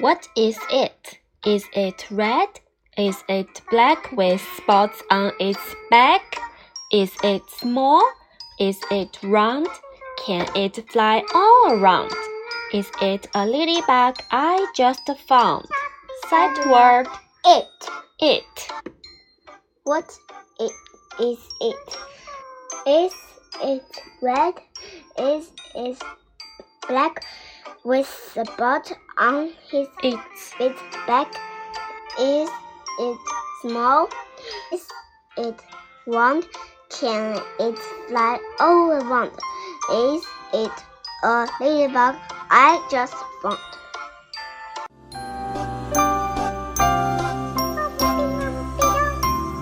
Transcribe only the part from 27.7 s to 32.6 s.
with a spot on his It's its back? Is